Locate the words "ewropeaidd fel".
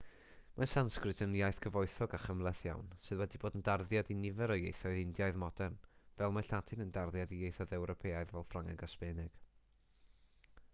7.81-8.49